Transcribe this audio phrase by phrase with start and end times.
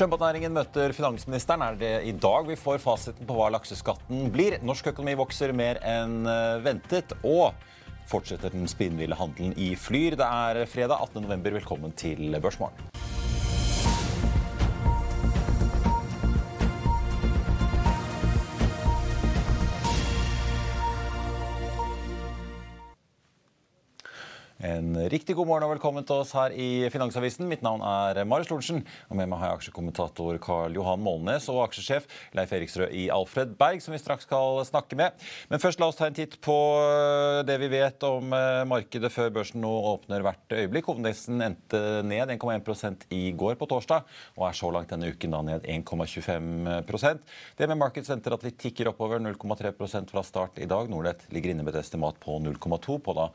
[0.00, 1.60] Sjømatnæringen møter finansministeren.
[1.60, 4.54] Er det i dag vi får fasiten på hva lakseskatten blir?
[4.64, 7.12] Norsk økonomi vokser mer enn eh, ventet.
[7.20, 7.52] Og
[8.08, 10.16] fortsetter den spinnville handelen i Flyr.
[10.16, 11.52] Det er fredag 18.11.
[11.58, 12.80] Velkommen til Børsmorgen.
[24.60, 27.46] En riktig god morgen og velkommen til oss her i Finansavisen.
[27.48, 28.82] Mitt navn er Marius Lorentzen.
[29.08, 32.04] Og med meg har jeg aksjekommentator Karl Johan Målnes og aksjesjef
[32.36, 35.16] Leif Eriksrød i Alfred Berg, som vi straks skal snakke med.
[35.48, 36.56] Men først la oss ta en titt på
[37.48, 40.92] det vi vet om eh, markedet før børsen nå åpner hvert øyeblikk.
[40.92, 44.04] Hovedindeksen endte ned 1,1% i går på torsdag,
[44.36, 47.24] og er så langt denne uken da ned 1,25%
[47.56, 50.92] Det med Markets venter at vi tikker oppover 0,3% fra start i dag.
[50.92, 53.30] Nordnett ligger inne med et estimat på 0,2 på da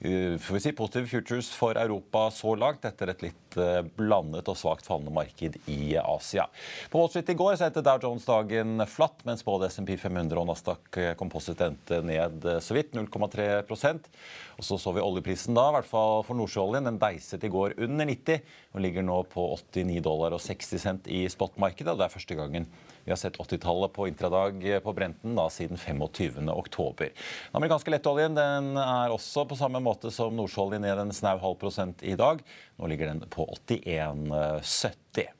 [0.00, 4.58] får vi si, positive futures for Europa så langt, etter et litt uh, blandet og
[4.58, 6.44] svakt fallende marked i Asia.
[6.92, 10.50] På Wall Street i går endte Dow Jones dagen flatt, mens både SMP 500 og
[10.50, 14.10] Nasdaq Composite endte ned så vidt, 0,3%
[14.58, 16.86] Og så så vi oljeprisen da, i hvert fall for nordsjøoljen.
[16.90, 18.40] Den deiset i går under 90
[18.76, 21.96] og ligger nå på 89 dollar og 60 cent i spotmarkedet.
[21.96, 22.68] Det er første gangen
[23.06, 26.50] vi har sett 80-tallet på intradag på Brenten da, siden 25.
[26.52, 27.12] oktober.
[27.14, 31.56] Den amerikanske lettoljen den er også på samme måte som nordsjøoljen ned en snau halv
[31.60, 32.42] prosent i dag.
[32.76, 35.30] Nå ligger den på 81,70.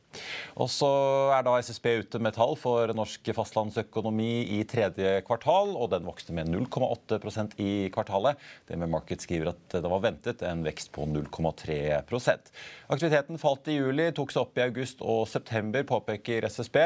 [0.56, 0.90] Og så
[1.36, 6.34] er da SSB ute med tall for norsk fastlandsøkonomi i tredje kvartal, og den vokste
[6.36, 8.40] med 0,8% i kvartalet.
[8.68, 12.52] Det med Market skriver at det var ventet en vekst på 0,3%
[12.86, 16.78] Aktiviteten falt i juli, tok seg opp i august og september, påpeker SSB.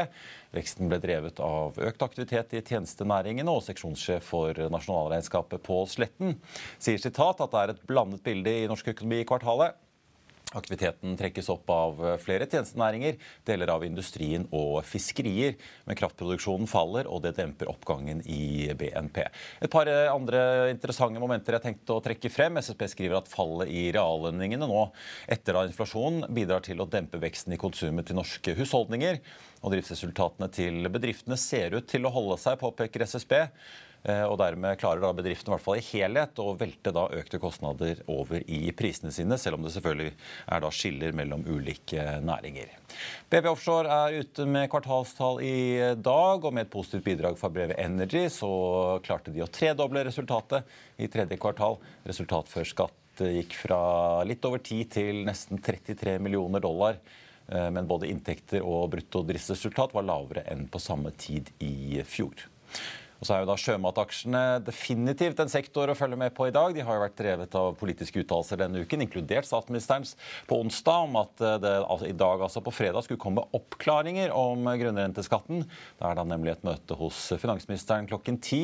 [0.56, 6.38] Veksten ble drevet av økt aktivitet i tjenestenæringene, og seksjonssjef for nasjonalregnskapet Pål Sletten
[6.80, 9.76] sier sitat at det er et blandet bilde i norsk økonomi i kvartalet.
[10.58, 15.54] Aktiviteten trekkes opp av flere tjenestenæringer, deler av industrien og fiskerier.
[15.86, 19.20] Men kraftproduksjonen faller, og det demper oppgangen i BNP.
[19.62, 20.40] Et par andre
[20.72, 22.58] interessante momenter jeg tenkte å trekke frem.
[22.58, 24.88] SSB skriver at fallet i reallønningene nå
[25.30, 29.20] etter da inflasjonen bidrar til å dempe veksten i konsumet til norske husholdninger.
[29.60, 33.36] Og driftsresultatene til bedriftene ser ut til å holde seg, påpeker SSB.
[34.02, 37.40] Eh, og dermed klarer da bedriften i hvert fall i helhet å velte da økte
[37.42, 40.14] kostnader over i prisene sine, selv om det selvfølgelig
[40.56, 42.72] er da skiller mellom ulike næringer.
[43.30, 45.56] BV Offshore er ute med kvartalstall i
[46.00, 48.50] dag, og med et positivt bidrag fra brevet Energy så
[49.04, 51.76] klarte de å tredoble resultatet i tredje kvartal.
[52.08, 53.80] Resultat før skatt gikk fra
[54.24, 56.96] litt over 10 til nesten 33 millioner dollar.
[57.50, 62.48] Eh, men både inntekter og brutto driftsresultat var lavere enn på samme tid i fjor.
[63.20, 66.72] Og så er jo da sjømataksjene definitivt en sektor å følge med på i dag.
[66.72, 70.14] De har jo vært drevet av politiske uttalelser denne uken, inkludert statsministerens
[70.48, 74.32] på onsdag, om at eh, det altså, i dag, altså på fredag, skulle komme oppklaringer
[74.32, 75.66] om grunnrenteskatten.
[75.68, 78.62] Det er da nemlig et møte hos finansministeren klokken ti.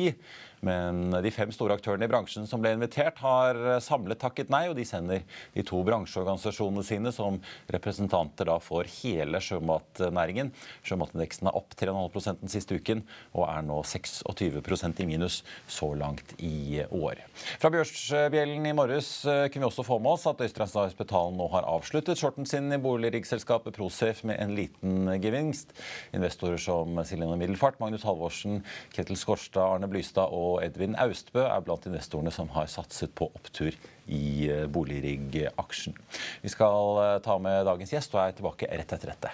[0.65, 4.77] Men de fem store aktørene i bransjen som ble invitert, har samlet takket nei, og
[4.77, 5.23] de sender
[5.53, 7.39] de to bransjeorganisasjonene sine som
[7.73, 10.51] representanter da for hele sjømatnæringen.
[10.87, 13.03] Sjømatindeksen er opp 3,5% den siste uken
[13.35, 17.21] og er nå 26% i minus så langt i år.
[17.61, 21.49] Fra Bjørsbjellen i morges eh, kunne vi også få med oss at Øystein Hospital nå
[21.53, 25.73] har avsluttet shorten sin i boligriggselskapet Prosafe med en liten gevinst.
[26.17, 28.61] Investorer som Silje Middelfart, Magnus Halvorsen,
[28.95, 33.75] Ketil Skorstad, Arne Blystad og Edvin Austbø er blant investorene som har satset på opptur
[34.07, 35.97] i eh, boligrigg-aksjen.
[36.43, 39.33] Vi skal eh, ta med dagens gjest og er tilbake rett etter dette.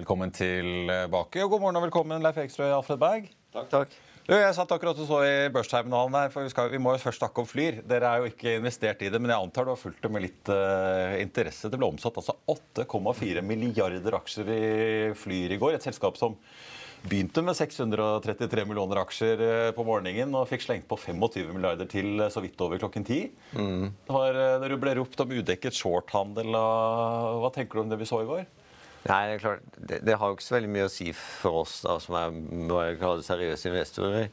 [0.00, 3.26] Velkommen tilbake, og god morgen og velkommen, Leif Ekstrø og Alfred Berg.
[3.52, 3.96] Takk, takk.
[4.30, 7.20] Jeg satt akkurat og så i børsterminalen der, for vi, skal, vi, må jo først
[7.20, 7.82] snakke om Flyr.
[7.84, 10.24] Dere er jo ikke investert i det, men jeg antar du har fulgt det med
[10.24, 11.68] litt uh, interesse.
[11.68, 14.62] Det ble omsatt altså 8,4 milliarder aksjer i
[15.20, 15.76] Flyr i går.
[15.76, 16.38] Et selskap som
[17.04, 22.14] begynte med 633 millioner aksjer uh, på morgenen og fikk slengt på 25 milliarder til
[22.22, 23.26] uh, så vidt over klokken ti.
[23.52, 23.90] Mm.
[24.08, 26.56] Det var, Dere ble ropt om udekket shorthandel.
[26.56, 28.48] Hva tenker du om det vi så i går?
[29.06, 31.62] Nei, det er klart, det, det, har jo ikke så veldig mye å si for
[31.62, 34.26] oss da, som er jeg det seriøse investorer.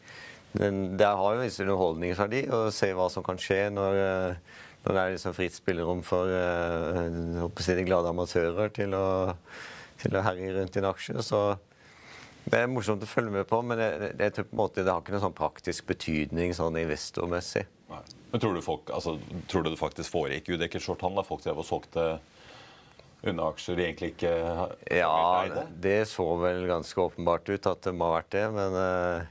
[0.57, 4.57] Men det har jo en viss underholdningsverdi å se hva som kan skje når, eh,
[4.83, 9.07] når det er liksom fritt spillerom for uh, de glade amatører til å,
[10.01, 11.23] til å herje rundt i en aksje.
[11.23, 11.41] Så
[12.47, 15.15] det er morsomt å følge med på, men det, det, det, måte, det har ikke
[15.15, 17.67] noen sånn praktisk betydning sånn investormessig.
[18.31, 19.15] Men tror du, folk, altså,
[19.51, 21.27] tror du det faktisk foregikk udekket shorthandel?
[21.27, 22.17] Folk drev og solgte
[23.25, 24.33] unna aksjer de egentlig ikke
[24.93, 28.45] Ja, det så vel ganske åpenbart ut at det må ha vært det.
[28.53, 29.25] Men uh,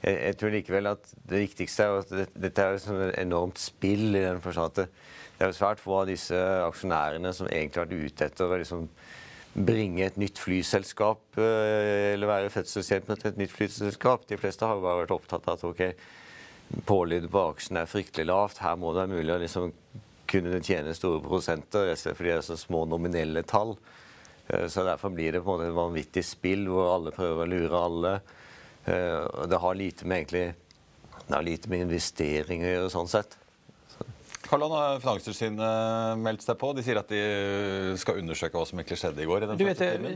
[0.00, 4.14] jeg, jeg, tror likevel at det viktigste er at det, dette er et enormt spill
[4.14, 6.36] i den forstand at det, det er jo svært få av disse
[6.66, 8.88] aksjonærene som egentlig har vært ute etter å liksom
[9.50, 14.28] bringe et nytt flyselskap uh, eller være fødselshjelpen til et nytt flyselskap.
[14.30, 15.82] De fleste har jo bare vært opptatt av at ok,
[16.86, 18.62] pålydet på aksjen er fryktelig lavt.
[18.64, 19.72] Her må det være mulig å liksom
[20.30, 23.74] kunne tjene store prosenter, fordi det er så små nominelle tall.
[24.48, 27.50] Eh, så Derfor blir det på en måte et vanvittig spill hvor alle prøver å
[27.50, 28.14] lure alle.
[28.84, 30.54] Eh, det har lite med, egentlig,
[31.26, 33.39] det har lite med investering å gjøre sånn sett.
[34.50, 36.72] Har Finanstilsynet meldt seg på.
[36.74, 39.44] De sier at de skal undersøke hva som egentlig skjedde i går.
[39.44, 40.10] i den du vet, det,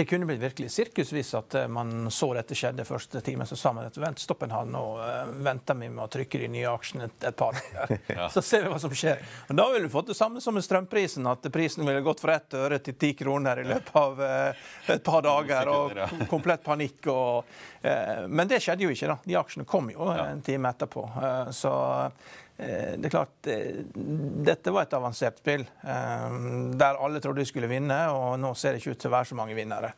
[0.00, 3.46] det kunne blitt virkelig sirkus hvis at eh, man så dette skjedde første time.
[3.46, 6.42] Så sa man at vent, stopp en halv, nå uh, venter vi med å trykke
[6.42, 7.54] de nye aksjene et, et par
[8.16, 8.26] ja.
[8.34, 9.22] Så ser vi hva som skjer.
[9.46, 12.40] Og Da ville vi fått det samme som med strømprisen, at prisen ville gått fra
[12.40, 15.70] ett øre til ti kroner i løpet av et par dager.
[15.70, 17.06] Og komplett panikk.
[17.14, 17.56] Og,
[18.26, 19.18] men det skjedde jo ikke, da.
[19.24, 21.06] De aksjene kom jo en time etterpå.
[21.54, 21.74] så
[22.10, 23.80] Eh, det er klart, eh,
[24.44, 26.38] Dette var et avansert spill eh,
[26.80, 29.30] der alle trodde de skulle vinne, og nå ser det ikke ut til å være
[29.32, 29.94] så mange vinnere.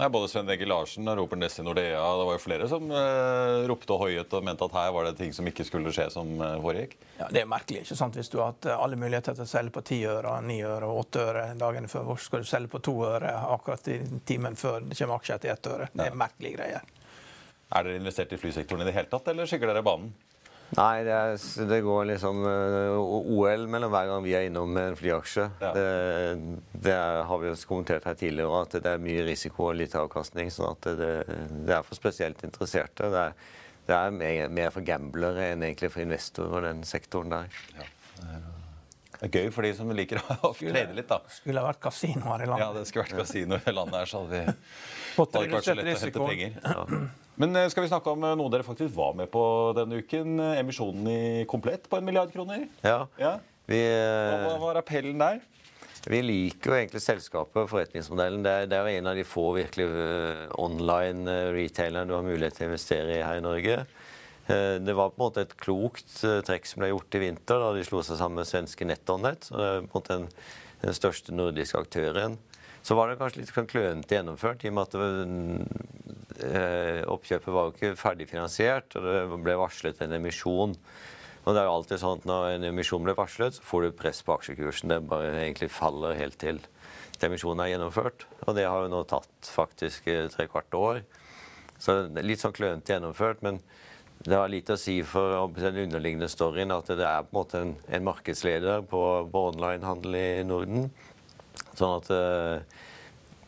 [0.00, 2.86] Nei, både Sven Egil Larsen og Robert Ness i Nordea det var jo flere som
[2.88, 6.06] eh, ropte og hoiet og mente at her var det ting som ikke skulle skje
[6.14, 6.94] som eh, foregikk.
[7.18, 7.82] Ja, Det er merkelig.
[7.84, 8.16] ikke sant?
[8.16, 11.02] Hvis du har hatt alle muligheter til å selge på 10 øre, 9 øre og
[11.02, 13.98] 8 øre dagene før, hvorfor skal du selge på 2 øre akkurat i
[14.30, 15.90] timen før det kommer aksjer til 1 øre?
[15.92, 16.18] Det er ja.
[16.24, 16.88] merkelige greier.
[17.70, 20.14] Er dere investert i flysektoren i det hele tatt, eller skygger dere banen?
[20.78, 24.98] Nei, det, er, det, går liksom uh, OL mellom hver gang vi er innom en
[24.98, 25.48] flyaksje.
[25.62, 25.72] Ja.
[25.74, 25.86] Det,
[26.86, 29.98] det er, har vi også kommentert her tidligere, at det er mye risiko og lite
[29.98, 30.52] avkastning.
[30.54, 31.10] sånn at det,
[31.66, 33.10] det er for spesielt interesserte.
[33.10, 33.34] Det er,
[33.90, 37.60] det er mer, mer, for gamblere enn egentlig for investorer, og den sektoren der.
[37.80, 37.90] Ja.
[39.20, 41.18] Det er gøy for de som liker å trene litt, da.
[41.34, 42.62] Skulle ha vært kasino her i landet.
[42.62, 44.54] Ja, det skulle vært kasino i landet her, så hadde vi
[45.16, 46.56] fått hadde ikke vært så lett å hente penger.
[46.64, 47.02] Ja.
[47.40, 49.42] Men eh, skal vi snakke om eh, noe dere faktisk var med på
[49.78, 50.34] denne uken?
[50.44, 52.66] Eh, emisjonen i Komplett på en milliard kroner?
[52.84, 53.06] Ja.
[53.20, 53.38] ja.
[53.70, 55.40] Vi, hva var appellen der?
[56.00, 58.42] Vi liker jo egentlig selskapet og forretningsmodellen.
[58.44, 59.86] Det er, det er en av de få virkelig
[60.58, 63.82] online retailerne du har mulighet til å investere i her i Norge.
[64.48, 66.16] Det var på en måte et klokt
[66.48, 69.50] trekk som ble gjort i vinter da de slo seg sammen med svenske NetOnNet.
[69.52, 70.16] Det
[70.80, 72.38] den største nordiske aktøren.
[72.82, 76.10] Så var det kanskje litt sånn klønete gjennomført, i og med at
[76.40, 81.66] Eh, oppkjøpet var jo ikke ferdigfinansiert, og det ble varslet en emisjon Og det er
[81.66, 84.92] jo alltid sånn at Når en emisjon blir varslet, så får du press på aksjekursen.
[84.92, 86.60] Det bare egentlig faller helt til
[87.24, 88.26] emisjonen er gjennomført.
[88.46, 91.02] Og det har jo nå tatt faktisk eh, tre kvart år.
[91.80, 93.40] Så litt sånn klønete gjennomført.
[93.44, 93.60] Men
[94.24, 97.60] det har lite å si for den underliggende storyen at det er på en måte
[97.64, 100.90] en, en markedsleder på, på onlinehandel i Norden.
[101.78, 102.84] Sånn at uh,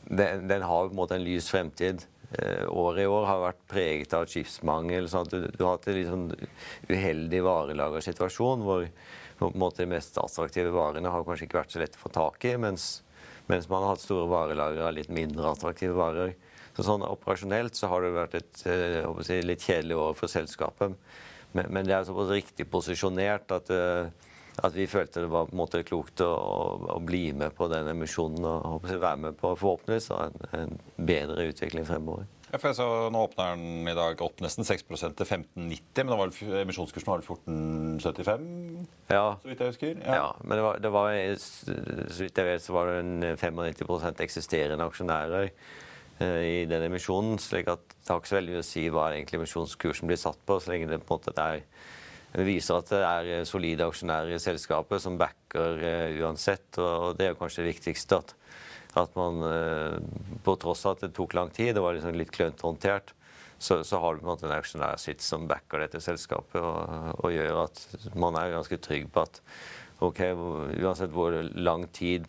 [0.08, 2.06] den, den, har på en måte en lys fremtid.
[2.32, 5.08] Uh, året i år har vært preget av skipsmangel.
[5.10, 6.28] sånn at Du, du har hatt en litt sånn
[6.90, 8.86] uheldig varelagersituasjon hvor
[9.38, 12.12] på en måte de mest attraktive varene har kanskje ikke vært så lett å få
[12.14, 12.56] tak i.
[12.60, 13.02] mens
[13.46, 16.34] mens man har hatt store varelagre av litt mindre attraktive varer.
[16.76, 20.94] Så sånn Operasjonelt så har det vært et eh, si, litt kjedelig år for selskapet.
[21.52, 25.56] Men, men det er såpass riktig posisjonert at, eh, at, vi følte det var på
[25.56, 26.32] en måte klokt å,
[26.96, 30.78] å bli med på den emisjonen og være med på forhåpentligvis en, en
[31.08, 32.28] bedre utvikling fremover.
[32.52, 36.18] Ja, for jeg så, Nå åpner den i dag opp nesten 6% til 15,90, men
[36.20, 38.42] var emisjonskursen var 14,75?
[39.08, 39.38] Ja.
[39.40, 40.02] Så vidt jeg husker.
[40.04, 43.24] Ja, ja men det var, det var, så vidt jeg vet, så var det en
[43.40, 47.40] 95 eksisterende aksjonærer eh, i den emisjonen.
[47.40, 50.60] slik at det har ikke så veldig å si hva egentlig emisjonskursen blir satt på,
[50.60, 51.64] så lenge det på en måte er
[52.32, 56.78] det viser at det er solide aksjonærer i selskapet som backer uh, uansett.
[56.80, 58.22] og Det er kanskje det viktigste.
[58.22, 58.36] at
[58.92, 59.98] at man, eh,
[60.44, 63.14] på tross av at det tok lang tid, det var liksom litt klønete håndtert,
[63.62, 67.12] så, så, har du på en måte en aksjonær sitt som backer dette selskapet, og,
[67.22, 67.82] og, gjør at
[68.18, 69.40] man er ganske trygg på at
[70.02, 70.20] ok,
[70.82, 72.26] uansett hvor lang tid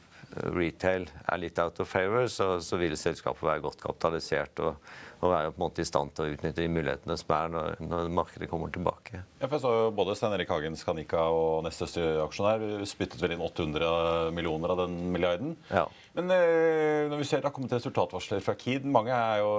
[0.55, 4.59] retail er litt out of favor, så, så vil selskapet være godt kapitalisert.
[4.63, 4.77] og
[5.23, 7.77] og være på en måte i stand til å utnytte de mulighetene som er når,
[7.87, 9.21] når markedet kommer tilbake.
[9.39, 13.35] Ja, for jeg så Både Stein Erik Hagen, Skanika og nest største aksjonær spyttet vel
[13.35, 15.55] inn 800 millioner av den milliarden.
[15.71, 15.85] Ja.
[16.17, 19.53] Men eh, når vi ser det har kommet resultatvarsler fra Kid mange er jo,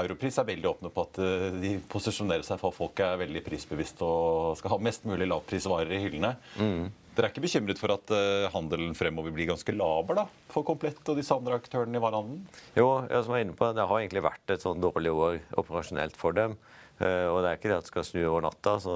[0.00, 3.44] Europris er veldig åpne på at eh, de posisjonerer seg for at folk er veldig
[3.46, 6.36] prisbevisste og skal ha mest mulig lavprisvarer i hyllene.
[6.60, 6.90] Mm.
[7.20, 11.04] Dere er ikke bekymret for at uh, handelen fremover blir ganske laber da, for Komplett
[11.12, 12.46] og disse andre aktørene i varehandelen?
[12.72, 16.16] Jo, jeg som er inne på, det har egentlig vært et sånn dårlig år operasjonelt
[16.16, 16.54] for dem.
[16.96, 18.78] Uh, og det er ikke det at det skal snu over natta.
[18.80, 18.94] så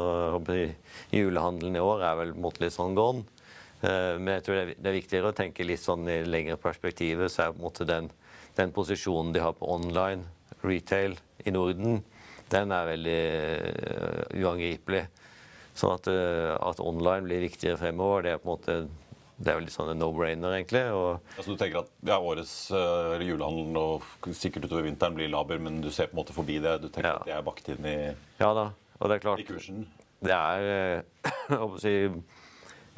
[1.13, 3.27] Julehandelen i år er vel mot litt sånn gone.
[3.83, 7.29] Uh, men jeg tror det er viktigere å tenke litt sånn i lengre perspektivet.
[7.29, 8.09] Så er på en måte den,
[8.57, 10.25] den posisjonen de har på online
[10.65, 12.01] retail i Norden,
[12.49, 13.21] den er veldig
[14.41, 15.05] uangripelig.
[15.75, 18.23] Sånn at, eh, at, online blir viktigere fremover.
[18.27, 18.77] Det er på en måte
[19.35, 20.85] det er jo litt sånn en no-brainer, egentlig.
[20.95, 21.33] Og...
[21.35, 25.81] Altså, du tenker at ja, årets uh, julehandel og sikkert utover vinteren blir laber, men
[25.83, 26.77] du ser på en måte forbi det?
[26.85, 27.17] Du tenker ja.
[27.19, 27.97] at det er bakt inn i,
[28.39, 28.69] ja, da.
[29.01, 29.83] Og det er klart, i kursen?
[30.23, 31.03] Det er
[31.51, 31.97] uh, si,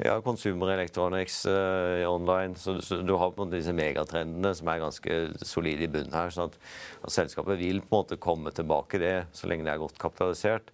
[0.05, 2.53] ja, consumer electronics uh, online.
[2.61, 6.13] Så, så, du har på en måte disse megatrendene som er ganske solide i bunnen
[6.13, 6.29] her.
[6.37, 6.61] sånn at,
[7.01, 10.69] at selskapet vil på en måte komme tilbake det så lenge det er godt kapitalisert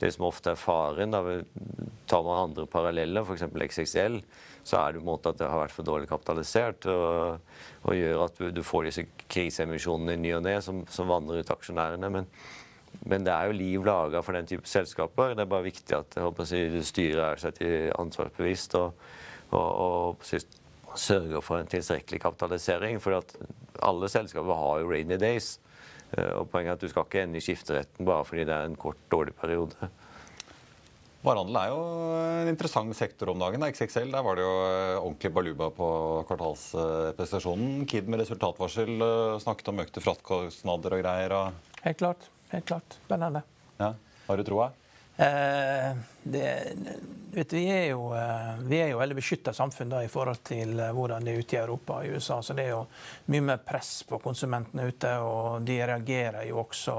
[0.00, 1.22] det som ofte er faren da,
[2.06, 3.46] Tar man andre paralleller, f.eks.
[3.50, 4.20] XXL,
[4.66, 6.86] så er det på en måte at det har vært for dårlig kapitalisert.
[6.90, 7.40] Og,
[7.82, 11.42] og gjør at du, du, får disse kriseemisjonene i ny og ne som, som vandrer
[11.42, 12.10] ut aksjonærene.
[12.14, 12.28] Men,
[13.02, 15.34] men, det er jo liv laga for den type selskaper.
[15.34, 19.06] Det er bare viktig at si, styret er seg til ansvarsbevisst og,
[19.50, 23.02] og, og sørger for en tilstrekkelig kapitalisering.
[23.02, 23.18] For
[23.82, 25.56] alle selskaper har jo rainy days.
[26.14, 28.68] Eh, og Poenget er at du skal ikke ende i skifteretten bare fordi det er
[28.68, 29.90] en kort, dårlig periode.
[31.26, 31.78] Varehandel er jo
[32.44, 33.64] en interessant sektor om dagen.
[33.66, 35.88] XXL, Der var det jo eh, ordentlig baluba på
[36.28, 37.82] kvartalsprestasjonen.
[37.90, 41.34] Kid med resultatvarsel eh, snakket om økte fraktkostnader og greier.
[41.34, 41.78] Og...
[41.82, 42.28] Helt klart.
[42.52, 43.00] Helt klart.
[43.08, 43.42] Spennende.
[43.80, 43.94] Ja.
[44.28, 44.70] Har du troa?
[45.16, 46.64] Eh, det,
[47.32, 50.76] vet, vi, er jo, eh, vi er jo veldig beskytta samfunn da, i forhold til
[50.80, 52.42] eh, hvordan det er ute i Europa og i USA.
[52.42, 52.82] Så det er jo
[53.32, 56.98] mye mer press på konsumentene ute, og de reagerer jo også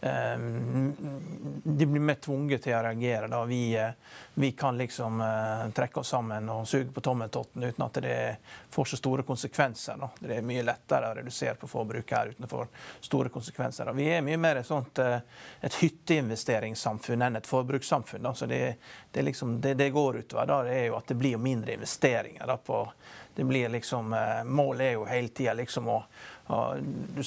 [0.00, 3.26] de blir mer tvunget til å reagere.
[3.28, 3.40] Da.
[3.44, 3.90] Vi, eh,
[4.34, 8.18] vi kan liksom uh, trekke oss sammen og suge på tommeltotten uten at det
[8.70, 9.98] får så store konsekvenser.
[9.98, 10.10] Da.
[10.20, 12.46] Det er mye lettere å redusere på forbruk her uten
[13.00, 13.90] store konsekvenser.
[13.90, 13.96] Da.
[13.98, 15.18] Vi er mye mer et, sånt, uh,
[15.60, 18.30] et hytteinvesteringssamfunn enn et forbrukssamfunn.
[18.38, 18.62] Så det,
[19.10, 22.46] det, liksom, det, det, går utover, da, det er jo at det blir mindre investeringer.
[22.46, 22.84] Da, på,
[23.34, 24.14] det blir liksom,
[24.46, 26.00] målet er jo hele tida liksom å
[26.48, 27.22] du,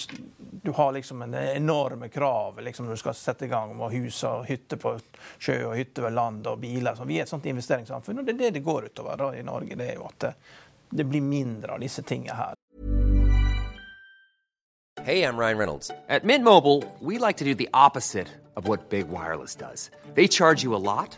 [0.64, 4.24] du, har liksom en enorme krav liksom, når du skal sette i gang med hus
[4.26, 4.96] og hytte på
[5.38, 6.98] sjø og hytte ved land og biler.
[6.98, 9.46] Så vi er et sånt investeringssamfunn, og det er det det går utover da, i
[9.46, 9.78] Norge.
[9.78, 10.34] Det er jo at det,
[10.90, 12.58] det blir mindre av disse tingene her.
[15.04, 15.92] Hey, I'm Ryan Reynolds.
[16.10, 19.90] At Mint Mobile, we like to do the opposite of what Big Wireless does.
[20.14, 21.18] They charge you a lot.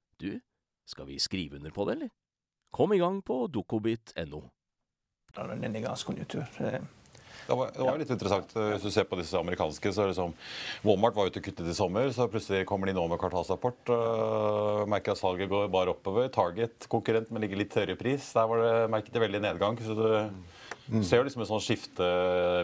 [0.21, 0.31] du,
[0.89, 2.15] skal vi skrive under på det, eller?
[2.71, 4.41] Kom i gang på dokobit.no.
[5.31, 6.47] Det er en nedgangskonjunktur.
[7.47, 8.53] Det var, det var litt interessant.
[8.53, 10.33] Hvis du ser på disse amerikanske, så er det som
[10.85, 13.91] Walmart var ute og kuttet i sommer, så plutselig kommer de nå med kvartalsrapport.
[13.91, 16.29] Uh, merker at salget går bare oppover.
[16.31, 18.29] Target, konkurrent, men ligger litt høyere pris.
[18.37, 19.79] Der var det merket det veldig nedgang.
[19.83, 20.15] så det
[20.89, 21.03] Mm.
[21.03, 22.07] Ser liksom et sånt skifte,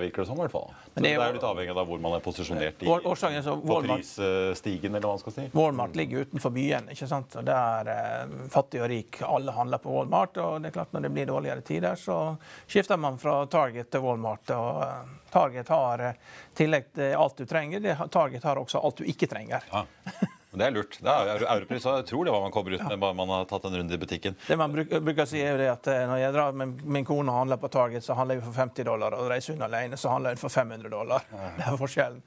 [0.02, 0.38] virker det som.
[0.40, 0.72] i hvert fall.
[0.94, 3.78] Så det, er jo litt avhengig av hvor man er posisjonert i, årsaken, så på
[3.86, 5.46] prisstigen, eller hva man skal si.
[5.54, 6.90] Walmart ligger utenfor byen.
[6.94, 7.38] ikke sant?
[7.40, 10.38] Og Der eh, fattig og rik alle handler på Walmart.
[10.44, 14.04] og det er klart Når det blir dårligere tider, så skifter man fra Target til
[14.04, 14.50] Walmart.
[14.56, 16.26] og eh, Target har i eh,
[16.58, 19.64] tillegg til alt du trenger, Target har også alt du ikke trenger.
[19.72, 19.86] Ja.
[20.58, 20.98] Det er lurt.
[21.04, 23.66] Det er Europris jeg tror det hva man kommer ut med bare man har tatt
[23.70, 24.38] en runde i butikken.
[24.48, 26.86] Det man bruker, bruker å si er jo det at eh, Når jeg drar med
[26.98, 29.18] min kone og handler på Target, så handler jeg for 50 dollar.
[29.18, 31.28] Og reiser hun alene, så handler hun for 500 dollar.
[31.58, 32.24] Det er forskjellen.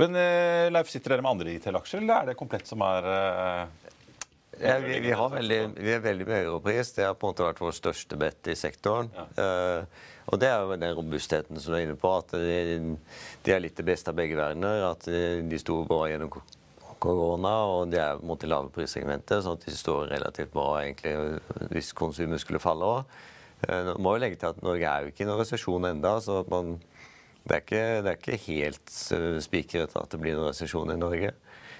[0.00, 3.90] Men uh, Leif, sitter dere med andre IT-aksjer, eller er det komplett som er uh,
[4.60, 6.94] ja, vi, vi, veldig, vi, er veldig med Europris.
[6.96, 9.12] Det har på en måte vært vår største bet i sektoren.
[9.16, 9.26] Ja.
[9.36, 12.08] Uh, og det er jo den robustheten som du er inne på.
[12.14, 12.96] At de,
[13.44, 14.84] de er litt det beste av begge verdener.
[14.92, 16.30] At de sto bra gjennom
[17.02, 21.14] korona, og de er mot det lave prissegmentet, sånn at de står relativt bra egentlig
[21.72, 23.16] hvis konsumet skulle falle òg.
[23.68, 26.42] Eh, må jo legge til at Norge er jo ikke i noen resesjon enda, så
[26.42, 30.98] det, er ikke, det, er ikke, helt uh, spikret at det blir noen resesjon i
[30.98, 31.32] Norge.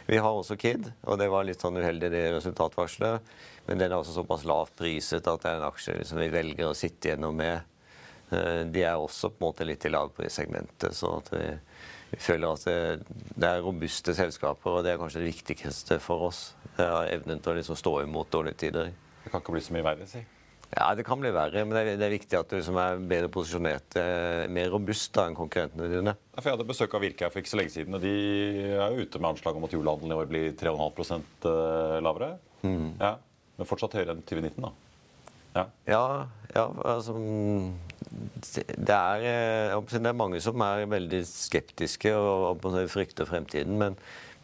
[0.09, 3.35] Vi har også Kid, og det var litt sånn uheldig det resultatvarselet.
[3.69, 6.67] Men den er også såpass lavt priset at det er en aksje som vi velger
[6.67, 7.63] å sitte gjennom med.
[8.33, 10.99] Uh, de er også på en måte litt i lavprissegmentet.
[10.99, 11.47] så at vi
[12.13, 12.77] vi føler at det,
[13.33, 16.43] det, er robuste selskaper, og det er kanskje det viktigste for oss.
[16.77, 18.93] Det er evnen til å liksom stå imot dårlige tider.
[19.23, 20.21] Det kan ikke bli så mye verre, si?
[20.73, 23.01] Ja, det kan bli verre, men det er, det er viktig at du liksom er
[23.09, 26.15] bedre posisjonert, er mer robust da enn konkurrentene dine.
[26.33, 28.13] Ja, jeg hadde besøk av Virke her for ikke så lenge siden, og de
[28.79, 32.31] er jo ute med anslag om at julehandelen i år blir 3,5 eh, lavere.
[32.65, 32.89] Mm.
[33.03, 33.15] Ja,
[33.59, 34.73] men fortsatt høyere enn 2019, da.
[35.53, 36.05] Ja, ja,
[36.55, 37.19] ja altså
[38.13, 43.79] det er, eh, det er, mange som er veldig skeptiske og, og frykter fremtiden.
[43.81, 43.99] Men,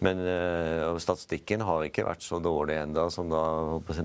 [0.05, 3.43] men uh, statistikken har ikke vært så dårlig ennå som da,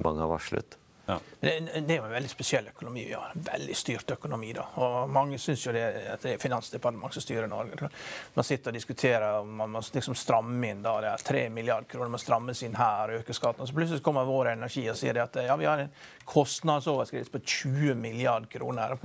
[0.02, 0.80] mange har varslet.
[1.06, 1.18] Ja.
[1.40, 3.02] Det, det, er jo en veldig spesiell økonomi.
[3.10, 3.20] Ja.
[3.36, 4.54] Veldig styrt økonomi.
[4.56, 4.64] da.
[4.80, 7.90] Og Mange syns jo det, at det er Finansdepartementet som styrer Norge.
[8.38, 10.84] Man sitter og diskuterer om man må liksom stramme inn.
[10.86, 13.68] da, Det er 3 milliarder kroner må strammes inn her og øke skatten.
[13.68, 15.92] Så plutselig kommer Vår Energi og sier at ja, vi har en
[16.24, 18.96] kostnadsoverskridelse på 20 milliarder kroner.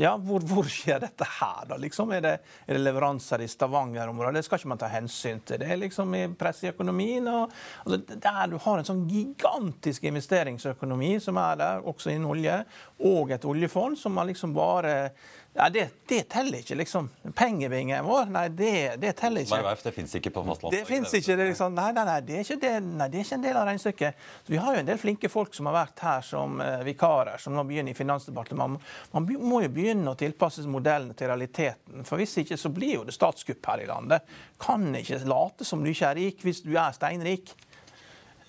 [0.00, 1.76] Ja, hvor, hvor, skjer dette her, da?
[1.78, 2.32] Liksom, er, det,
[2.66, 4.40] er, det, leveranser i Stavanger-området?
[4.40, 5.62] Det skal ikke man ta hensyn til.
[5.62, 7.28] Det liksom i press i økonomien.
[7.30, 12.58] Og, altså, der du har en sånn gigantisk investeringsøkonomi som er der, også innen olje,
[13.06, 15.12] og et oljefond som man liksom bare
[15.52, 17.08] ja, det, det, teller ikke, liksom.
[17.34, 19.58] Pengebingen vår, nei, det, det teller ikke.
[19.66, 20.76] Verf, det fins ikke på fastlandet?
[20.78, 21.34] Det fins ikke.
[21.34, 23.58] Det, liksom, nei, nei, nei, det er ikke, det, nei, det er ikke en del
[23.58, 24.20] av regnestykket.
[24.46, 27.42] Så vi har jo en del flinke folk som har vært her som uh, vikarer,
[27.42, 28.86] som nå begynner i Finansdepartementet.
[29.10, 32.06] Man, man, må jo begynne å tilpasse modellene til realiteten.
[32.06, 34.30] For hvis ikke så blir jo det statskupp her i landet.
[34.62, 37.56] Kan ikke late som du ikke er rik hvis du er steinrik.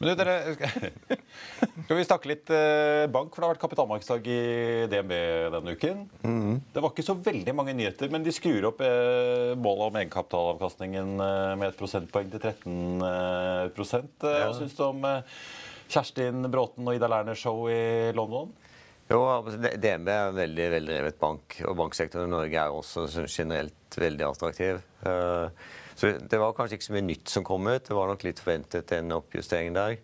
[0.01, 0.55] Men du, dere,
[1.85, 3.29] skal vi snakke litt eh, bank?
[3.29, 4.37] For det har vært kapitalmarkedsdag i
[4.89, 5.11] DNB
[5.53, 5.99] denne uken.
[6.25, 6.55] Mm.
[6.73, 11.11] Det var ikke så veldig mange nyheter, men de skrur opp eh, målet om egenkapitalavkastningen
[11.21, 14.01] eh, med et prosentpoeng til 13 eh, Hva
[14.33, 14.49] ja.
[14.57, 15.05] syns du om
[15.91, 18.49] Kjerstin Bråten og Ida Lerner show i London?
[19.11, 23.99] Jo, altså, DNB er en veldig veldrevet bank, og banksektoren i Norge er også generelt
[23.99, 24.81] veldig attraktiv.
[25.03, 25.51] Uh,
[26.01, 27.83] så det var kanskje ikke så mye nytt som kom ut.
[27.85, 29.99] Det var nok litt forventet en oppjustering der.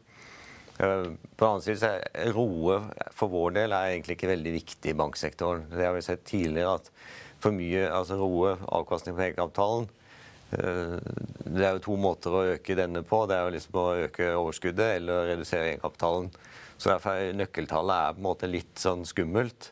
[0.77, 2.75] På den annen side så er roe
[3.17, 5.63] for vår del er egentlig ikke veldig viktig i banksektoren.
[5.71, 6.91] Det har vi sett tidligere at
[7.41, 9.88] for mye altså roe, avkastning på egenkapitalen
[10.49, 13.23] Det er jo to måter å øke denne på.
[13.25, 16.29] Det er jo liksom å øke overskuddet eller å redusere egenkapitalen.
[16.77, 19.71] Så derfor er nøkkeltallet er på en måte litt sånn skummelt.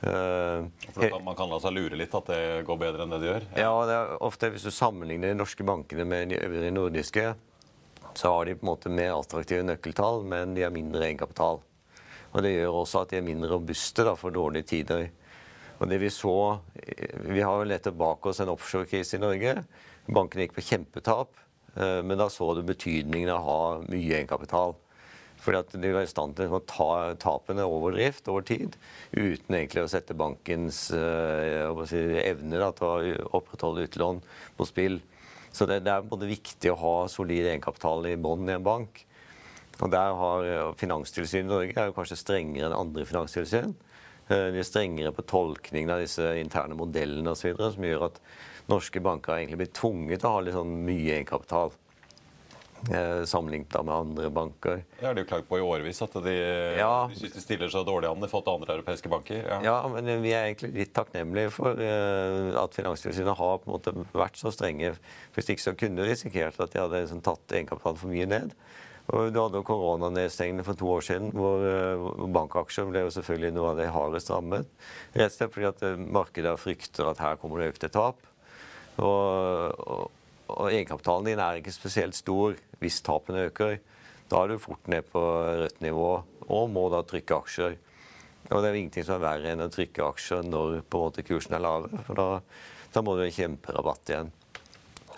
[0.00, 3.46] For man kan la seg lure litt at det går bedre enn det det gjør?
[3.52, 7.24] Ja, ja det er ofte hvis du sammenligner de norske bankene med de øvrige nordiske,
[8.14, 11.60] så har de på en måte mer attraktive nøkkeltall, men de har mindre egenkapital.
[12.30, 15.08] Og Det gjør også at de er mindre robuste da, for dårlige tider.
[15.80, 16.60] Og det Vi så,
[17.26, 19.64] vi har jo nettopp bak oss en offshorekrise i Norge.
[20.06, 21.32] Bankene gikk på kjempetap,
[21.76, 24.74] men da så du betydningen av å ha mye egenkapital.
[25.40, 26.88] Fordi at de var i stand til å ta
[27.20, 28.74] tapene over drift over tid,
[29.16, 34.20] uten egentlig å sette bankens si, evne til å opprettholde utlån
[34.58, 35.00] på spill.
[35.50, 39.00] Så det, det er både viktig å ha solid egenkapital i bånn i en bank.
[39.80, 43.72] Og der har Finanstilsynet i Norge er jo kanskje strengere enn andre finanstilsyn.
[44.30, 48.20] De er strengere på tolkningen av disse interne modellene osv., som gjør at
[48.70, 51.72] norske banker egentlig blitt tvunget til å ha litt sånn mye egenkapital.
[52.88, 54.82] Eh, sammenlignet med andre banker.
[55.00, 56.34] Det har de jo klagd på i årevis, at de,
[56.78, 56.92] ja.
[57.10, 59.42] de syns de stiller så dårlig an i forhold til andre europeiske banker.
[59.44, 59.58] Ja.
[59.66, 59.74] ja.
[59.92, 64.40] men vi er egentlig litt takknemlige for uh, at Finanstilsynet har på en måte vært
[64.40, 64.94] så strenge.
[65.36, 68.54] Hvis ikke så kunne de risikert at de hadde liksom, tatt egenkapitalen for mye ned.
[69.10, 71.64] Og Du hadde jo koronanedstengene for to år siden, hvor,
[72.32, 74.70] bankaksjer ble jo selvfølgelig noe av det hardest rammet.
[75.18, 78.22] Rett og slett fordi at markedet frykter at her kommer det økte tap.
[79.00, 80.08] Og, og
[80.56, 83.78] og egenkapitalen din er ikke spesielt stor hvis tapene øker.
[84.30, 86.10] Da er du fort ned på rødt nivå
[86.50, 87.78] og må da trykke aksjer.
[88.50, 91.24] Og det er ingenting som er verre enn å trykke aksjer når på en måte
[91.26, 92.28] kursen er lave, for da,
[92.94, 94.32] da må du ha kjemperabatt igjen.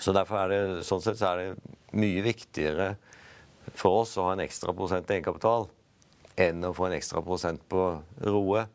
[0.02, 2.88] Så derfor er det, sånn sett så er det mye viktigere
[3.78, 5.68] for oss å ha en ekstra prosent egenkapital
[6.40, 7.84] enn å få en ekstra prosent på
[8.26, 8.66] roe.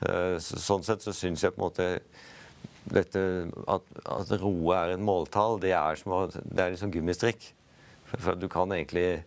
[0.00, 1.88] Eh, sånn sett så syns jeg på en måte
[2.92, 3.22] dette,
[3.68, 7.50] at, at roe er et måltall, det er, som, det er liksom gummistrikk.
[8.08, 9.22] For du kan egentlig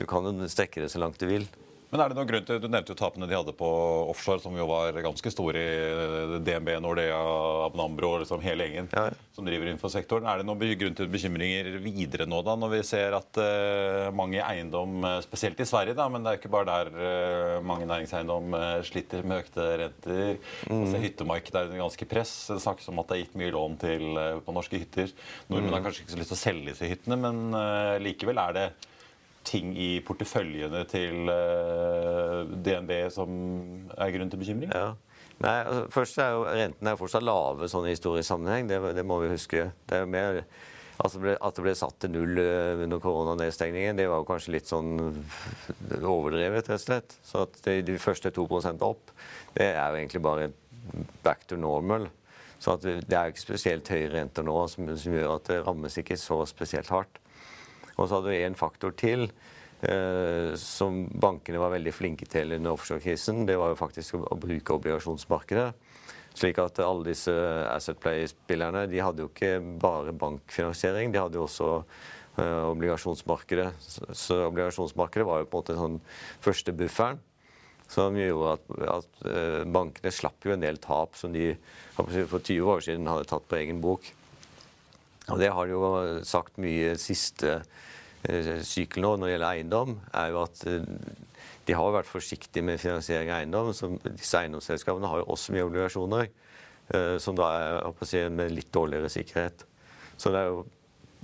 [0.00, 1.44] du kan strekke det så langt du vil.
[1.90, 3.68] Men er det noen grunn til, Du nevnte jo tapene de hadde på
[4.10, 7.18] offshore, som jo var ganske store i eh, DNB, Nordea,
[7.66, 9.08] Abnambro og liksom hele gjengen ja.
[9.34, 10.28] som driver innenfor sektoren.
[10.30, 14.38] Er det noen grunn til bekymringer videre nå, da, når vi ser at uh, mange
[14.44, 18.54] eiendom, eh, spesielt i Sverige, da, men det er ikke bare der uh, mange næringseiendom
[18.54, 20.38] uh, sliter med økte renter.
[20.70, 20.84] Mm.
[20.84, 22.36] Altså, hyttemarkedet er under ganske press.
[22.52, 24.06] Det snakkes om at det er gitt mye lån til,
[24.46, 25.10] på norske hytter.
[25.50, 25.88] Nordmenn har mm.
[25.88, 27.60] kanskje ikke så lyst til å selge disse hyttene, men
[28.04, 28.68] likevel er det
[29.46, 33.30] ting i porteføljene til eh, DNB som
[33.96, 34.74] er grunn til bekymring?
[34.74, 34.92] Ja.
[35.40, 38.68] Nei, altså, først er jo Rentene fortsatt lave sånn i historisk sammenheng.
[38.68, 39.70] Det, det, må vi huske.
[39.88, 40.42] Det er mer,
[41.00, 44.68] altså, at det ble satt til null uh, under koronanedstengningen, det var jo kanskje litt
[44.68, 44.92] sånn
[45.96, 47.16] overdrevet, rett og slett.
[47.24, 49.14] Så at de, de første 2% opp,
[49.56, 50.50] det er jo egentlig bare
[51.24, 52.10] back to normal.
[52.60, 55.96] Så det er jo ikke spesielt høye renter nå som, som gjør at det rammes
[55.96, 57.16] ikke så spesielt hardt.
[58.00, 59.26] Og så hadde vi en faktor til
[59.84, 63.44] eh, som bankene var veldig flinke til under offshorekrisen.
[63.48, 65.68] Det var jo faktisk å, bruke obligasjonsmarkedet.
[66.40, 67.32] Slik at alle disse
[67.68, 71.72] Asset Play-spillerne de hadde jo ikke bare bankfinansiering, de hadde jo også
[72.40, 73.72] eh, obligasjonsmarkedet.
[73.84, 75.98] Så, så, obligasjonsmarkedet var jo på en måte sånn
[76.44, 77.20] første bufferen.
[77.90, 81.48] Som gjorde at, at uh, bankene slapp jo en del tap som de
[81.96, 84.06] for 20 år siden hadde tatt på egen bok.
[85.26, 85.88] Og det har de jo
[86.22, 87.89] sagt mye siste Eh,
[88.66, 90.82] sykkel nå når det gjelder eiendom, er jo at eh,
[91.68, 93.70] de har vært forsiktige med finansiering av eiendom.
[93.76, 96.28] Så disse eiendomsselskapene har jo også mye obligasjoner,
[96.94, 99.64] eh, som da er si, med litt dårligere sikkerhet.
[100.16, 100.68] Så det er jo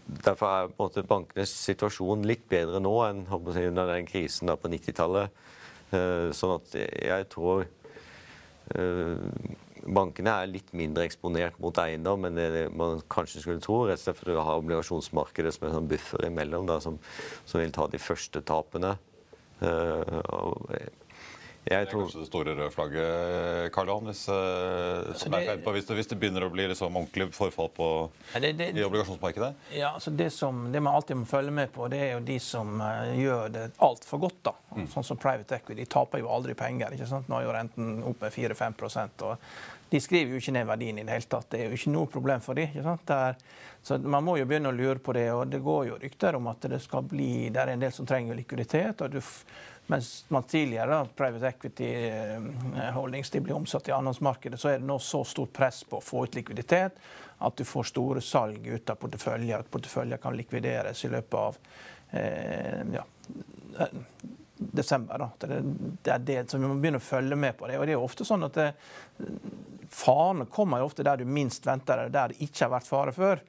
[0.06, 5.40] Derfor er måte bankenes situasjon litt bedre nå enn si, under den krisen på 90-tallet.
[5.90, 7.64] Sånn at jeg tror
[9.86, 13.84] bankene er litt mindre eksponert mot eiendom enn det man kanskje skulle tro.
[13.86, 16.98] rett og slett fordi du har obligasjonsmarkedet som en sånn buffer imellom, da, som,
[17.44, 18.96] som, vil ta de første tapene.
[19.62, 20.20] Uh,
[21.66, 26.10] det er kanskje det store røde flagget, Karl Johan, hvis, uh, altså det, hvis, hvis,
[26.12, 27.88] det begynner å bli liksom ordentlig forfall på,
[28.38, 29.48] det, det, i obligasjonsmarkedet?
[29.74, 32.36] Ja, altså det, som, det man alltid må følge med på, det er jo de
[32.42, 34.38] som uh, gjør det altfor godt.
[34.46, 34.54] da.
[34.76, 34.86] Mm.
[34.94, 35.80] Sånn som private equity.
[35.80, 36.94] De taper jo aldri penger.
[36.94, 37.26] ikke sant?
[37.32, 39.50] Nå er jo renten opp med 4-5% og
[39.90, 41.48] De skriver jo ikke ned verdien i det hele tatt.
[41.52, 42.74] Det er jo ikke noe problem for dem.
[43.06, 43.38] Der,
[43.82, 45.28] så Man må jo begynne å lure på det.
[45.32, 48.06] og Det går jo rykter om at det skal bli, det er en del som
[48.06, 49.00] trenger likviditet.
[49.00, 49.20] og du
[49.86, 52.40] mens man tidligere, private equity eh,
[52.94, 56.02] holdings, de blir omsatt i annonsmarkedet, så er det nå så stort press på å
[56.02, 56.98] få ut likviditet
[57.38, 59.62] at du får store salg ut av porteføljer.
[59.62, 61.60] At porteføljer kan likvideres i løpet av
[62.18, 63.06] eh, ja,
[64.56, 65.18] desember.
[65.18, 65.30] Da.
[65.46, 65.60] Det,
[66.02, 67.78] det, er det som Vi må begynne å følge med på det.
[67.80, 68.70] Og det er ofte sånn at det,
[69.92, 73.14] farene kommer jo ofte der du minst venter det, der det ikke har vært fare
[73.16, 73.44] før.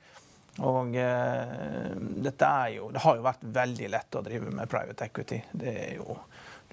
[0.66, 5.06] Og eh, dette er jo Det har jo vært veldig lett å drive med private
[5.06, 5.42] equity.
[5.52, 6.18] Det er jo,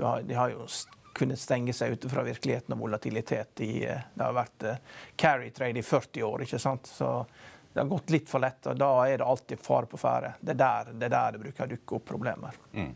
[0.01, 0.69] har, de har jo
[1.15, 4.81] kunnet stenge seg ute fra virkeligheten og volatilitet i eh, Det har vært eh,
[5.21, 6.89] carry trade i 40 år, ikke sant.
[6.91, 7.11] Så
[7.75, 10.37] det har gått litt for lett, og da er det alltid fare på ferde.
[10.41, 12.61] Det, det, er der det bruker å dukke opp problemer.
[12.73, 12.93] Mm.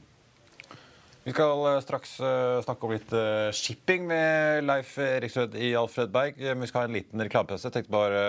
[1.28, 6.08] Vi skal eh, straks eh, snakke om litt eh, shipping med Leif Eriksrød i Alfred
[6.14, 6.38] Berg.
[6.40, 7.68] Vi skal ha en liten reklamepause.
[7.74, 8.22] Tenkte bare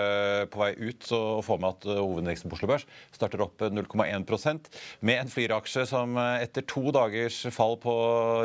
[0.52, 2.84] på vei ut å få med at hovedindeksen på Oslo Børs
[3.16, 4.68] starter opp 0,1%
[5.08, 7.96] med en Flyr-aksje som etter to dagers fall på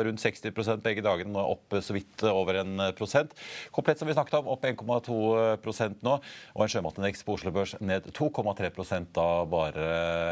[0.08, 3.36] rundt 60% begge dagene, nå opp så vidt over en prosent.
[3.76, 6.20] Komplett som vi snakket om, opp 1,2% nå.
[6.56, 8.72] Og en sjømatindeks på Oslo Børs ned 2,3
[9.12, 9.90] da bare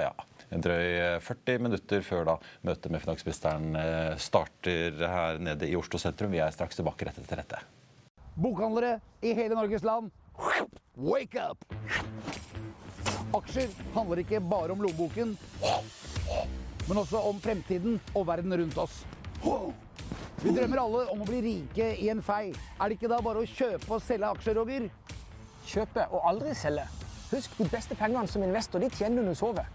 [0.08, 0.14] ja,
[0.62, 2.34] drøy 40 minutter før da
[2.66, 6.34] møtet med finansministeren eh, starter her nede i Oslo sentrum.
[6.34, 7.62] Vi er straks tilbake rett etter dette.
[8.34, 10.10] Bokhandlere i hele Norges land,
[10.98, 11.64] wake up!
[13.34, 15.36] Aksjer handler ikke bare om lommeboken,
[16.88, 19.00] men også om fremtiden og verden rundt oss.
[20.42, 22.50] Vi drømmer alle om å bli rike i en fei.
[22.52, 24.90] Er det ikke da bare å kjøpe og selge aksjer, Roger?
[25.64, 26.84] Kjøpe og aldri selge.
[27.30, 29.70] Husk, de beste pengene som investor de tjener når du sover.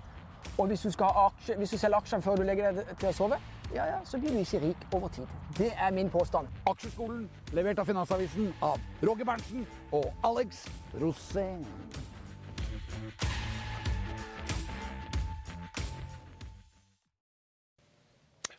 [0.58, 3.40] Og hvis du, aksje, hvis du selger aksjene før du legger deg til å sove,
[3.70, 5.28] ja, ja, så blir du ikke rik over tid.
[5.58, 6.48] Det er min påstand.
[6.68, 10.66] Aksjeskolen, levert av Finansavisen av Roger Berntsen og Alex
[10.98, 11.68] Rosén.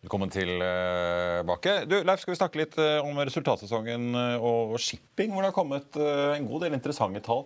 [0.00, 1.74] Velkommen tilbake.
[1.84, 5.58] Du, Leif, skal vi snakke litt eh, om resultatsesongen eh, og shipping, hvor det har
[5.58, 7.44] kommet eh, en god del interessante tall.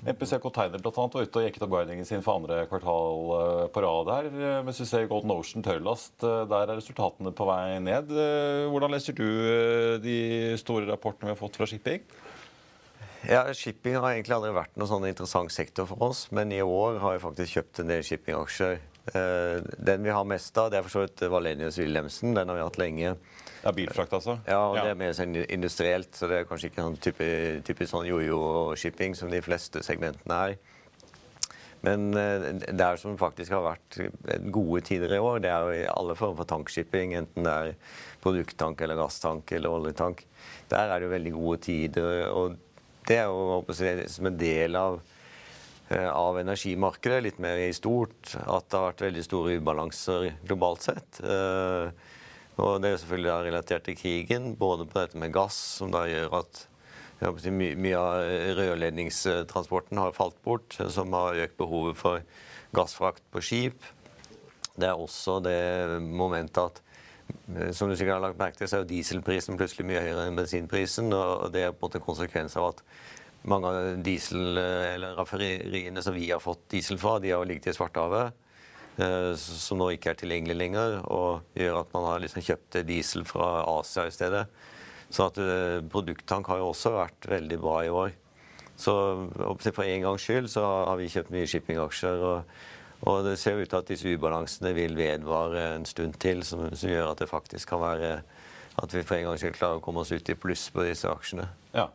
[0.00, 3.64] MPC Container blant annet, var ute og jekket opp guidingen sin for andre kvartal eh,
[3.74, 4.28] på rad her.
[4.64, 8.12] Mens vi ser Golden Ocean tørrlast, eh, der er resultatene på vei ned.
[8.14, 9.26] Eh, hvordan leser du
[10.00, 10.18] de
[10.60, 12.06] store rapportene vi har fått fra shipping?
[13.28, 16.96] Ja, Shipping har egentlig aldri vært noen sånn interessant sektor for oss, men i år
[17.02, 18.80] har jeg faktisk kjøpt en del shippingaksjer.
[19.10, 22.32] Den vi har mest av, det er for så vidt Valenius Wilhelmsen.
[22.32, 23.12] Den har vi hatt lenge.
[23.60, 24.38] Ja, Bilfrakt, altså?
[24.48, 24.86] Ja, og ja.
[24.86, 26.14] det er mer sånn industrielt.
[26.16, 27.26] Så det er kanskje ikke sånn type,
[27.66, 30.54] typisk sånn jojo-shipping som de fleste segmentene er.
[31.84, 32.46] Men uh,
[32.76, 34.00] der som faktisk har vært
[34.52, 37.14] gode tider i år, det er jo i alle former for tankshipping.
[37.20, 37.76] Enten det er
[38.24, 40.24] produkttank eller gasstank eller oljetank.
[40.72, 42.26] Der er det jo veldig gode tider.
[42.32, 42.58] Og
[43.08, 43.64] det er jo
[44.12, 45.00] som en del av,
[45.92, 50.88] uh, av energimarkedet, litt mer i stort, at det har vært veldig store ubalanser globalt
[50.88, 51.20] sett.
[51.20, 52.09] Uh,
[52.60, 56.40] og det er selvfølgelig relatert til krigen, både på dette med gass, som da gjør
[56.42, 56.66] at
[57.40, 62.22] si, my mye av rørledningstransporten har falt bort, som har økt behovet for
[62.76, 63.88] gassfrakt på skip.
[64.76, 65.58] Det er også det
[66.04, 66.80] momentet at
[67.76, 71.12] som du sikkert har lagt merke til, så er dieselprisen plutselig mye høyere enn bensinprisen.
[71.14, 72.84] Og det er på en måte konsekvens av at
[73.48, 77.76] mange av diesel- eller raffineriene som vi har fått diesel fra, de har ligget i
[77.76, 78.34] Svartehavet.
[79.00, 83.24] Eh, som nå ikke er tilgjengelig lenger, og gjør at man har liksom kjøpt diesel
[83.28, 84.44] fra Asia i stedet.
[85.10, 88.12] Så at eh, produkttank har jo også vært veldig bra i år.
[88.80, 88.92] Så
[89.60, 92.22] for en gangs skyld så har vi kjøpt mye shippingaksjer.
[92.28, 92.52] Og,
[93.08, 96.92] og det ser ut til at disse ubalansene vil vedvare en stund til, som, som,
[96.92, 98.12] gjør at det faktisk kan være
[98.80, 101.08] at vi for en gangs skyld klarer å komme oss ut i pluss på disse
[101.10, 101.48] aksjene.
[101.76, 101.90] Ja.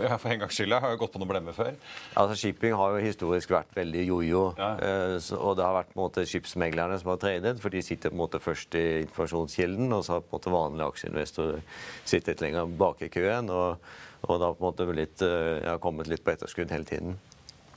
[0.08, 0.74] Ja, for en gangs skyld.
[0.74, 1.72] Jeg har jo gått på noen blemmer før.
[2.20, 4.44] Altså, Shipping har jo historisk vært veldig jojo.
[4.58, 4.70] Ja.
[4.80, 8.12] Uh, og det har vært på en måte skipsmeglerne som har tradet, for de sitter
[8.12, 11.64] på en måte først i informasjonskilden, og så har på en måte vanlige aksjeinvestorer
[12.08, 13.50] sittet lenger bak i køen.
[13.54, 13.90] Og,
[14.28, 17.18] og har på en måte blitt, uh, ja, kommet litt på etterskudd hele tiden.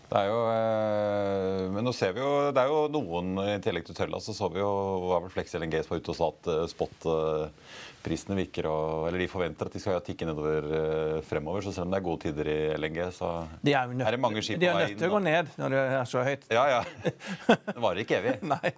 [0.09, 3.87] Det er jo, eh, men nå ser vi jo, det er jo noen I tillegg
[3.87, 4.69] til Tølla så så vi jo
[5.09, 9.23] var vel Flex LNG som var ute og sa at eh, spot-prisene virker og, Eller
[9.23, 11.65] de forventer at de skal tikke nedover eh, fremover.
[11.65, 14.21] Så selv om det er gode tider i LNG, så de er, nødt, er det
[14.27, 14.77] mange skip på vei inn.
[14.77, 16.45] De er nødt til å gå ned når det er så høyt.
[16.53, 16.83] Ja, ja.
[17.73, 18.37] Det varer ikke evig.
[18.53, 18.75] Nei.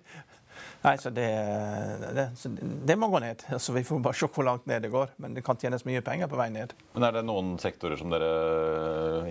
[0.85, 1.25] Nei, så det,
[2.13, 3.41] det, så det, må gå ned.
[3.49, 5.15] Altså, vi får bare se hvor langt ned det går.
[5.21, 6.75] Men det kan tjenes mye penger på vei ned.
[6.93, 8.29] Men Er det noen sektorer som dere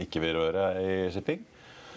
[0.03, 1.45] ikke vil røre i shipping?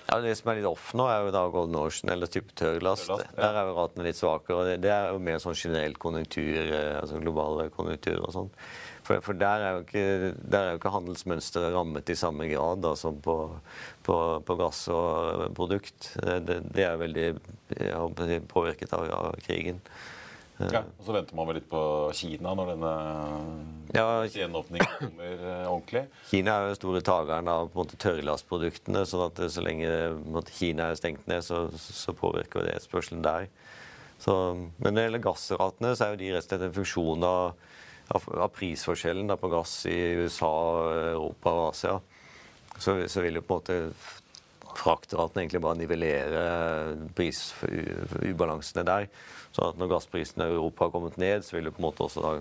[0.07, 3.09] Ja, Det som er litt off nå, er jo da Golden Ocean eller type tørrlast.
[3.11, 3.17] Ja.
[3.35, 4.59] Der er jo ratene litt svakere.
[4.59, 8.51] og det, det, er jo mer sånn generell konjunktur, eh, altså global konjunktur og sånn.
[9.07, 10.05] For, for, der er jo ikke,
[10.57, 13.37] er ikke handelsmønsteret rammet i samme grad da, som på,
[14.03, 14.17] på,
[14.47, 16.11] på, gass og produkt.
[16.19, 19.79] Det, det er veldig påvirket av, av krigen.
[20.57, 21.79] Ja, og Så venter man vel litt på
[22.17, 22.93] Kina når denne
[23.93, 26.03] ja, gjenåpningen kommer eh, ordentlig?
[26.31, 29.05] Kina er jo den store takeren av på en måte tørrlastproduktene.
[29.05, 29.91] sånn at så lenge
[30.25, 33.47] måte, Kina er stengt ned, så, så påvirker det etterspørselen der.
[34.17, 37.25] Så, men når det gjelder gassratene, så er jo de rett og slett en funksjon
[37.27, 37.73] av,
[38.17, 40.53] av, av prisforskjellen da, på gass i USA,
[41.13, 41.99] Europa og Asia.
[42.77, 46.43] Så, så vil jo på en måte fraktraten egentlig bare nivellere
[47.17, 49.07] prisubalansene der.
[49.57, 52.05] Så at når gassprisen i Europa har kommet ned, så vil jo på en måte
[52.05, 52.33] også da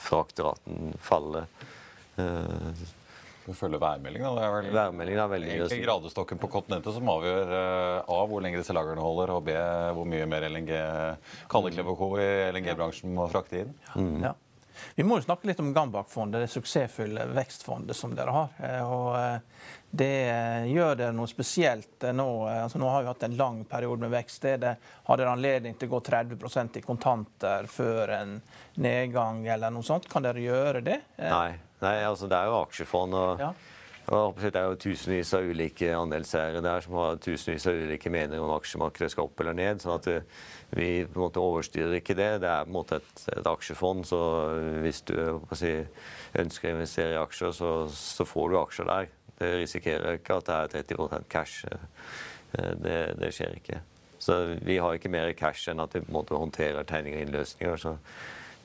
[0.00, 1.44] fraktraten falle.
[3.48, 4.36] Vi følger værmeldingen.
[4.36, 8.44] Det er vel værmeldingen er veldig egentlig gradestokken på kontinentet som avgjør uh, A hvor
[8.44, 9.54] lenge disse lagrene holder, og B
[9.96, 10.72] hvor mye mer LNG
[11.52, 13.72] Kalle i LNG-bransjen må frakte inn.
[13.96, 14.18] Mm.
[14.24, 14.34] Ja.
[14.94, 18.56] Vi må jo snakke litt om Gambak-fondet, det suksessfulle vekstfondet som dere har.
[18.62, 20.10] Eh, og eh, det
[20.68, 22.28] gjør dere noe spesielt nå.
[22.50, 24.48] Altså, nå har vi hatt en lang periode med vekst.
[24.60, 24.74] Det
[25.08, 28.36] har dere anledning til å gå 30% i kontanter før en
[28.82, 30.10] nedgang eller noe sånt?
[30.12, 31.00] Kan dere gjøre det?
[31.22, 31.56] Nei.
[31.78, 33.14] Nei, altså det er jo aksjefond.
[33.14, 33.52] og, ja.
[34.08, 38.40] Og Det er jo tusenvis av ulike andelseiere der som har tusenvis av ulike meninger
[38.40, 39.82] om aksjemarkedet skal opp eller ned.
[39.82, 40.08] sånn at
[40.70, 42.30] vi på en måte overstyrer ikke det.
[42.40, 44.06] Det er på en måte et, et aksjefond.
[44.08, 44.20] Så
[44.84, 45.14] hvis du
[45.52, 45.74] si,
[46.40, 49.12] ønsker å investere i aksjer, så, så, får du aksjer der.
[49.38, 51.68] Det risikerer ikke at det er 30% cash.
[52.56, 53.82] Det, det, skjer ikke.
[54.18, 57.28] Så vi har ikke mer cash enn at vi på en måte håndterer tegninger og
[57.28, 57.76] innløsninger.
[57.84, 57.96] Så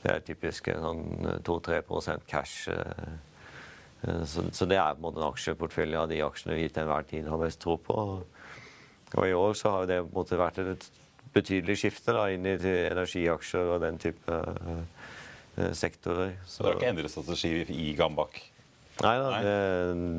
[0.04, 1.04] det er typisk sånn
[1.44, 2.72] 2-3% cash.
[4.04, 6.84] Eh, så, så, det er på en måte en aksjeportefølje av de aksjene vi til
[6.84, 7.98] enhver tid har mest tro på.
[9.14, 10.88] Og i år så har det på en måte vært et
[11.34, 14.82] betydelig skifte da, inn i energiaksjer og den type uh,
[15.74, 16.36] sektorer.
[16.46, 18.38] Så, dere har ikke endret strategi i Gambak?
[19.02, 19.54] Nei da, det,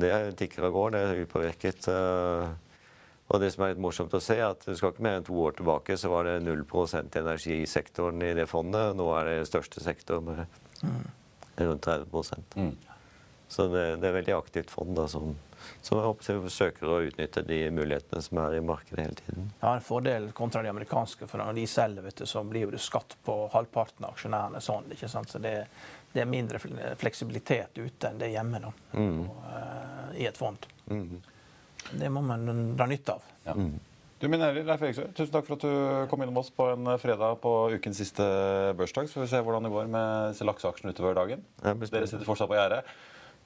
[0.03, 0.95] det tikker og går.
[0.95, 1.87] Det er upåvirket.
[1.87, 2.51] Uh,
[3.31, 5.27] og det som er litt morsomt å se, er at det skal ikke mer enn
[5.27, 8.93] to år tilbake så var det 0% energisektoren i det fondet.
[8.99, 10.43] Nå er det største sektor med
[11.55, 12.11] rundt 30
[12.59, 12.75] mm.
[13.47, 15.35] Så det, det, er veldig aktivt fond da, som,
[15.85, 19.51] som søker å utnytte de mulighetene som er i markedet hele tiden.
[19.61, 22.81] Ja, En fordel kontra de amerikanske, for når de selger, vet du, så blir det
[22.83, 24.61] skatt på halvparten av aksjonærene.
[24.63, 25.29] sånn, ikke sant?
[25.29, 25.55] Så det,
[26.11, 26.61] det, er mindre
[26.99, 29.17] fleksibilitet ute enn det er hjemme da, mm.
[29.23, 30.69] og, uh, i et fond.
[30.89, 31.19] Mm.
[31.91, 33.35] Det må man dra nytte av.
[33.45, 33.53] Ja.
[33.53, 33.75] Mm.
[34.15, 36.87] Du, min ære, Leif Eriksø, tusen takk for at du kom innom oss på en
[36.97, 38.23] fredag på ukens siste
[38.79, 39.09] børsdag.
[39.11, 41.43] Så får vi se hvordan det går med disse lakseaksjene utover dagen.
[41.61, 42.87] Dere sitter fortsatt på gjerdet?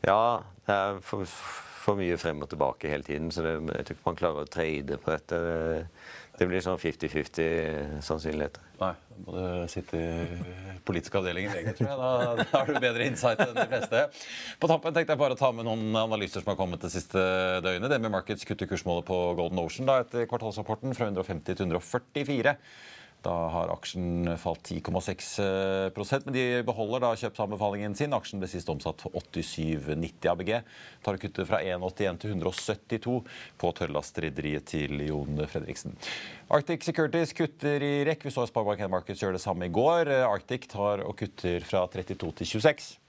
[0.06, 3.32] Ja, det er for, for, mye frem og tilbake hele tiden.
[3.34, 5.40] Så det, jeg tror ikke man klarer å trade på dette.
[6.40, 8.64] Det blir sånn 50-50 sannsynligheter.
[8.80, 11.98] Nei, da må du sitte i politisk avdeling i tror jeg.
[12.00, 14.06] Da, da, har du bedre insight enn de fleste.
[14.62, 17.20] På tampen tenkte jeg bare å ta med noen analyser som har kommet det siste
[17.66, 17.98] døgnet.
[18.00, 22.56] Med Markets kutter kursmålet på Golden Ocean da, etter kvartalsrapporten fra 150 til 144.
[23.26, 28.16] Da har aksjen falt 10,6% men de beholder da kjøpsanbefalingen sin.
[28.16, 30.54] Aksjen ble sist omsatt for 87,90 ABG.
[31.04, 33.18] Tar kuttet fra 1,81 til 172
[33.60, 35.98] på tørrlastrederiet til Jon Fredriksen.
[36.48, 38.24] Arctic Securities kutter i rekk.
[38.24, 40.14] Vi så Sparebank Markets gjøre det samme i går.
[40.24, 43.09] Arctic tar og kutter fra 32 til 26.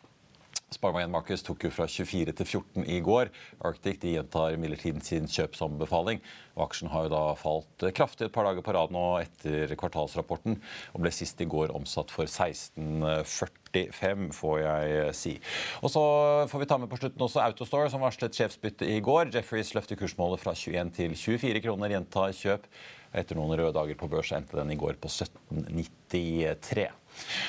[0.71, 3.27] Sparebank Markets tok jo fra 24 til 14 i går.
[3.67, 6.21] Arctic de gjentar imidlertid sin kjøpsanbefaling.
[6.63, 10.61] Aksjen har jo da falt kraftig et par dager på rad nå etter kvartalsrapporten,
[10.95, 15.35] og ble sist i går omsatt for 16,45, får jeg si.
[15.83, 16.05] Og så
[16.53, 19.35] får vi ta med på slutten også Autostore, som varslet sjefsbytte i går.
[19.35, 22.71] Jefferies løfter kursmålet fra 21 til 24 kroner, gjentar kjøp.
[23.11, 27.00] Etter noen røde dager på børs endte den i går på 1793.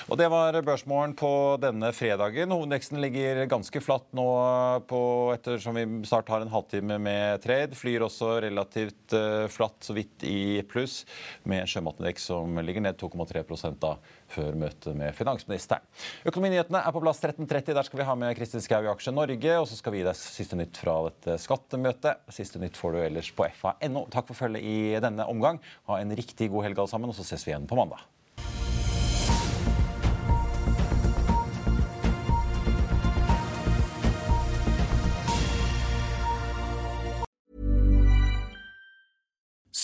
[0.09, 1.31] Og Det var børsmålen på
[1.61, 2.53] denne fredagen.
[2.53, 4.27] Hovedveksten ligger ganske flatt nå
[4.89, 5.01] på,
[5.35, 7.77] ettersom vi snart har en halvtime med trade.
[7.77, 11.01] Flyr også relativt uh, flatt, så vidt i pluss,
[11.47, 13.95] med sjømatindeks som ligger ned 2,3 da
[14.31, 15.83] før møtet med finansministeren.
[16.27, 17.73] Økonominyhetene er på plass 13.30.
[17.75, 19.57] Der skal vi ha med Kristin Skau i Aksje Norge.
[19.59, 22.23] Og så skal vi gi deg siste nytt fra dette skattemøtet.
[22.31, 24.07] Siste nytt får du ellers på fa.no.
[24.13, 25.61] Takk for følget i denne omgang.
[25.91, 28.03] Ha en riktig god helg alle sammen, og så ses vi igjen på mandag.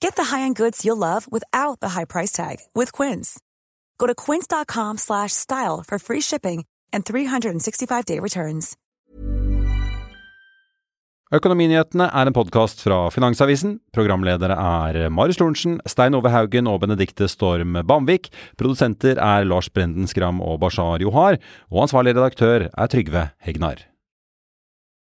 [0.00, 3.40] Get the high-end goods you'll love without the high price tag with Quince.
[3.98, 8.76] Go to quince.com slash style for free shipping and 365-day returns.
[11.28, 13.74] Økonominyhetene er en podkast fra Finansavisen.
[13.92, 18.30] Programledere er Marius Lorentzen, Stein Ove Haugen og Benedikte Storm Bamvik.
[18.56, 21.36] Produsenter er Lars Brenden Skram og Bashar Johar.
[21.68, 23.84] Og ansvarlig redaktør er Trygve Hegnar.